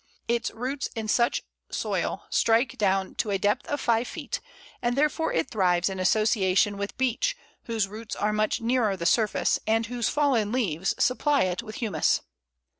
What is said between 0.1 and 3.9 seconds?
Its roots in such soil strike down to a depth of